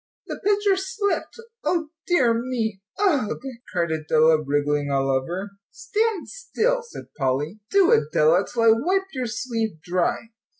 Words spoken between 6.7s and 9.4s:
said Polly, "do, Adela, till I wipe your